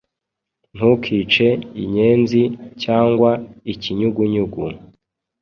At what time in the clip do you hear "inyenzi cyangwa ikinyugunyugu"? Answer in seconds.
1.83-4.63